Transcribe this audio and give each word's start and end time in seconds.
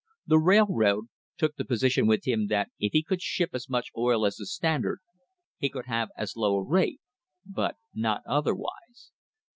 The 0.25 0.39
railroad 0.39 1.09
took 1.37 1.55
the 1.57 1.63
position 1.63 2.07
with 2.07 2.25
him 2.27 2.47
that 2.47 2.71
if 2.79 2.91
he 2.91 3.03
could 3.03 3.21
ship 3.21 3.51
as 3.53 3.69
much 3.69 3.91
oil 3.95 4.25
as 4.25 4.37
the 4.37 4.47
Standard 4.47 4.97
he 5.59 5.69
could 5.69 5.85
have 5.85 6.09
as 6.17 6.35
low 6.35 6.55
a 6.55 6.63
rate, 6.67 7.01
but 7.45 7.75
not 7.93 8.23
otherwise. 8.25 9.11